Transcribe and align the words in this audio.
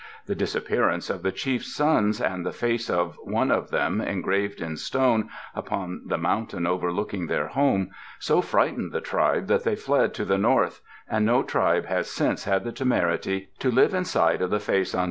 The 0.25 0.33
disappearance 0.33 1.11
of 1.11 1.21
the 1.21 1.31
ChiefŌĆÖs 1.31 1.61
sons 1.63 2.19
and 2.19 2.43
the 2.43 2.51
face 2.51 2.89
of 2.89 3.19
one 3.23 3.51
of 3.51 3.69
them, 3.69 4.01
engraved 4.01 4.59
in 4.59 4.75
stone, 4.75 5.29
upon 5.53 6.01
the 6.07 6.17
mountain 6.17 6.65
overlooking 6.65 7.27
their 7.27 7.49
home, 7.49 7.91
so 8.17 8.41
frightened 8.41 8.93
the 8.93 8.99
tribe 8.99 9.45
that 9.45 9.63
they 9.63 9.75
fled 9.75 10.15
to 10.15 10.25
the 10.25 10.39
north, 10.39 10.81
and 11.07 11.23
no 11.23 11.43
tribe 11.43 11.85
has 11.85 12.09
since 12.09 12.45
had 12.45 12.63
the 12.63 12.71
temerity 12.71 13.51
to 13.59 13.69
live 13.69 13.93
in 13.93 14.03
sight 14.03 14.41
of 14.41 14.49
the 14.49 14.59
face 14.59 14.95
on 14.95 14.97
Dah 14.97 14.97
nol 14.97 14.99
yo. 14.99 14.99